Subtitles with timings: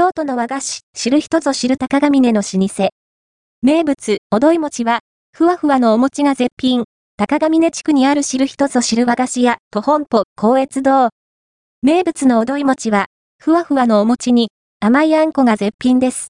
[0.00, 2.88] 京都の和菓子、知る人ぞ知る高ヶ峰の老舗。
[3.60, 5.00] 名物、おどい餅は、
[5.36, 6.84] ふわふわのお餅が絶品。
[7.18, 11.10] 高ヶ峰地区にある知る人ぞ知る和菓子屋、と本舗、高越堂。
[11.82, 13.08] 名物のおどい餅は、
[13.38, 14.48] ふわふわのお餅に、
[14.80, 16.28] 甘いあんこが絶品です。